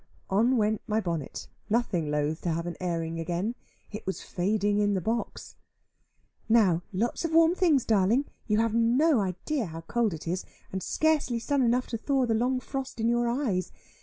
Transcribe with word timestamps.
On 0.31 0.57
went 0.57 0.81
my 0.87 0.99
bonnet, 0.99 1.47
nothing 1.69 2.09
loth 2.09 2.41
to 2.41 2.49
have 2.49 2.65
an 2.65 2.75
airing 2.81 3.19
again. 3.19 3.53
It 3.91 4.07
was 4.07 4.23
fading 4.23 4.79
in 4.79 4.95
the 4.95 4.99
box. 4.99 5.57
"Now 6.49 6.81
lots 6.91 7.23
of 7.23 7.35
warm 7.35 7.53
things, 7.53 7.85
darling. 7.85 8.25
You 8.47 8.57
have 8.61 8.73
no 8.73 9.19
idea 9.19 9.67
how 9.67 9.81
cold 9.81 10.15
it 10.15 10.27
is, 10.27 10.43
and 10.71 10.81
scarcely 10.81 11.37
sun 11.37 11.61
enough 11.61 11.85
to 11.85 11.99
thaw 11.99 12.25
the 12.25 12.33
long 12.33 12.59
frost 12.59 12.99
in 12.99 13.09
your 13.09 13.27
eyes. 13.27 13.71